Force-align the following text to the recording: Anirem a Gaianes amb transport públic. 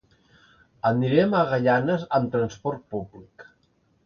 Anirem 0.89 1.35
a 1.39 1.43
Gaianes 1.51 2.07
amb 2.21 2.33
transport 2.37 2.83
públic. 2.97 3.47